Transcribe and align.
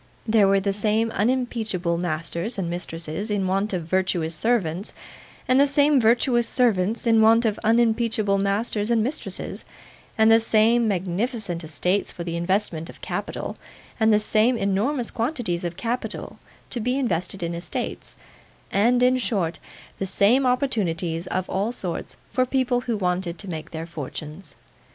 There 0.27 0.47
were 0.47 0.59
the 0.59 0.73
same 0.73 1.11
unimpeachable 1.11 1.95
masters 1.95 2.57
and 2.57 2.67
mistresses 2.71 3.29
in 3.29 3.45
want 3.45 3.71
of 3.71 3.83
virtuous 3.85 4.33
servants, 4.33 4.95
and 5.47 5.59
the 5.59 5.67
same 5.67 6.01
virtuous 6.01 6.49
servants 6.49 7.05
in 7.05 7.21
want 7.21 7.45
of 7.45 7.59
unimpeachable 7.63 8.39
masters 8.39 8.89
and 8.89 9.03
mistresses, 9.03 9.63
and 10.17 10.31
the 10.31 10.39
same 10.39 10.87
magnificent 10.87 11.63
estates 11.63 12.11
for 12.11 12.23
the 12.23 12.35
investment 12.35 12.89
of 12.89 12.99
capital, 13.01 13.57
and 13.99 14.11
the 14.11 14.19
same 14.19 14.57
enormous 14.57 15.11
quantities 15.11 15.63
of 15.63 15.77
capital 15.77 16.39
to 16.71 16.79
be 16.79 16.97
invested 16.97 17.43
in 17.43 17.53
estates, 17.53 18.15
and, 18.71 19.03
in 19.03 19.19
short, 19.19 19.59
the 19.99 20.07
same 20.07 20.47
opportunities 20.47 21.27
of 21.27 21.47
all 21.47 21.71
sorts 21.71 22.17
for 22.31 22.47
people 22.47 22.81
who 22.81 22.97
wanted 22.97 23.37
to 23.37 23.47
make 23.47 23.69
their 23.69 23.85
fortunes. 23.85 24.55